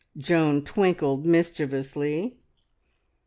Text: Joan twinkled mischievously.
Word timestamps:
Joan 0.17 0.63
twinkled 0.63 1.27
mischievously. 1.27 2.39